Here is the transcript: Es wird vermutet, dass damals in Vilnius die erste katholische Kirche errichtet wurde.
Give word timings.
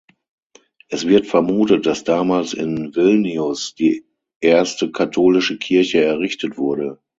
Es 0.89 1.05
wird 1.07 1.27
vermutet, 1.27 1.85
dass 1.85 2.03
damals 2.03 2.55
in 2.55 2.95
Vilnius 2.95 3.75
die 3.75 4.07
erste 4.39 4.91
katholische 4.91 5.59
Kirche 5.59 6.03
errichtet 6.03 6.57
wurde. 6.57 6.97